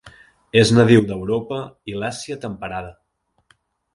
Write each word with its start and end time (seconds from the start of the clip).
És 0.61 0.71
nadiu 0.77 1.03
d'Europa 1.11 1.59
i 1.93 1.95
l'Àsia 2.03 2.39
temperada. 2.47 2.93